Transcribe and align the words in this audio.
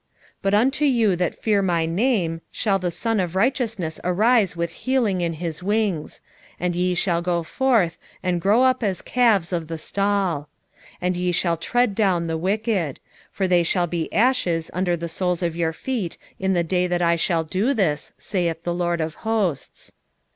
4:2 0.01 0.07
But 0.41 0.53
unto 0.55 0.85
you 0.85 1.15
that 1.15 1.35
fear 1.37 1.61
my 1.61 1.85
name 1.85 2.41
shall 2.49 2.79
the 2.79 2.89
Sun 2.89 3.19
of 3.19 3.35
righteousness 3.35 3.99
arise 4.03 4.55
with 4.55 4.71
healing 4.71 5.21
in 5.21 5.33
his 5.33 5.61
wings; 5.61 6.21
and 6.59 6.75
ye 6.75 6.95
shall 6.95 7.21
go 7.21 7.43
forth, 7.43 7.99
and 8.23 8.41
grow 8.41 8.63
up 8.63 8.81
as 8.81 8.99
calves 9.03 9.53
of 9.53 9.67
the 9.67 9.77
stall. 9.77 10.49
4:3 10.93 10.97
And 11.01 11.17
ye 11.17 11.31
shall 11.31 11.55
tread 11.57 11.93
down 11.93 12.25
the 12.25 12.35
wicked; 12.39 12.99
for 13.31 13.47
they 13.47 13.61
shall 13.61 13.85
be 13.85 14.11
ashes 14.11 14.71
under 14.73 14.97
the 14.97 15.07
soles 15.07 15.43
of 15.43 15.55
your 15.55 15.71
feet 15.71 16.17
in 16.39 16.53
the 16.53 16.63
day 16.63 16.87
that 16.87 17.03
I 17.03 17.15
shall 17.15 17.43
do 17.43 17.75
this, 17.75 18.11
saith 18.17 18.63
the 18.63 18.73
LORD 18.73 19.01
of 19.01 19.13
hosts. 19.21 19.91